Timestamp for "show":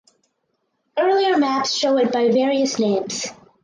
1.75-1.97